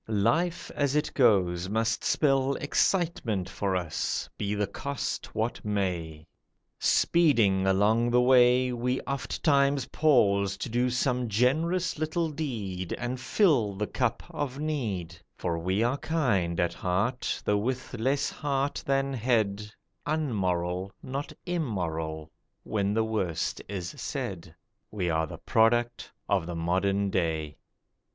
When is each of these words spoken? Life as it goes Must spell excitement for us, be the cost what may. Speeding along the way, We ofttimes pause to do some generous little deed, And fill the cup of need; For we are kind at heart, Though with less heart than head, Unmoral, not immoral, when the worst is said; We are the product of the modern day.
Life 0.25 0.71
as 0.73 0.95
it 0.95 1.13
goes 1.13 1.69
Must 1.69 2.03
spell 2.03 2.55
excitement 2.55 3.47
for 3.47 3.75
us, 3.75 4.27
be 4.35 4.55
the 4.55 4.65
cost 4.65 5.35
what 5.35 5.63
may. 5.63 6.25
Speeding 6.79 7.67
along 7.67 8.09
the 8.09 8.19
way, 8.19 8.73
We 8.73 8.99
ofttimes 9.01 9.85
pause 9.91 10.57
to 10.57 10.69
do 10.69 10.89
some 10.89 11.29
generous 11.29 11.99
little 11.99 12.31
deed, 12.31 12.93
And 12.93 13.19
fill 13.19 13.75
the 13.75 13.85
cup 13.85 14.23
of 14.31 14.57
need; 14.57 15.15
For 15.37 15.59
we 15.59 15.83
are 15.83 15.99
kind 15.99 16.59
at 16.59 16.73
heart, 16.73 17.39
Though 17.45 17.57
with 17.59 17.93
less 17.93 18.27
heart 18.31 18.81
than 18.87 19.13
head, 19.13 19.71
Unmoral, 20.07 20.91
not 21.03 21.31
immoral, 21.45 22.31
when 22.63 22.95
the 22.95 23.03
worst 23.03 23.61
is 23.69 23.93
said; 23.97 24.55
We 24.89 25.11
are 25.11 25.27
the 25.27 25.37
product 25.37 26.11
of 26.27 26.47
the 26.47 26.55
modern 26.55 27.11
day. 27.11 27.57